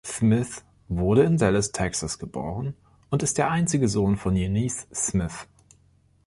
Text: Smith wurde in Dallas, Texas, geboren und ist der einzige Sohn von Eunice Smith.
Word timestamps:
Smith 0.03 0.65
wurde 0.87 1.21
in 1.21 1.37
Dallas, 1.37 1.73
Texas, 1.73 2.17
geboren 2.17 2.73
und 3.11 3.21
ist 3.21 3.37
der 3.37 3.51
einzige 3.51 3.87
Sohn 3.87 4.17
von 4.17 4.35
Eunice 4.35 4.87
Smith. 4.91 5.47